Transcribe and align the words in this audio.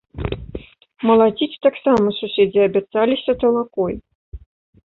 Малаціць 1.09 1.59
таксама 1.67 2.13
суседзі 2.21 2.65
абяцаліся 2.69 3.31
талакой. 3.45 3.93